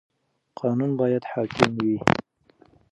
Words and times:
قانون 0.59 0.91
باید 0.99 1.23
حاکم 1.33 1.71
وي. 1.83 1.97